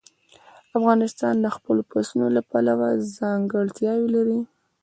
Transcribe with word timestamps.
افغانستان 0.77 1.35
د 1.41 1.47
خپلو 1.55 1.81
پسونو 1.91 2.27
له 2.35 2.41
پلوه 2.49 2.89
ځانګړتیاوې 3.17 4.07
لري. 4.15 4.39